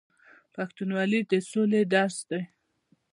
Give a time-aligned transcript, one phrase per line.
[0.53, 2.41] پښتونولي د سولې درس دی.